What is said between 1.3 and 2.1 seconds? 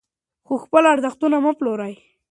مه پلورئ.